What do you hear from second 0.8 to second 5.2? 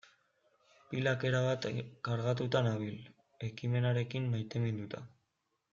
Pilak erabat kargatuta nabil, ekimenarekin maiteminduta.